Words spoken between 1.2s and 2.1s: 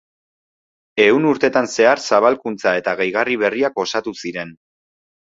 urtetan zehar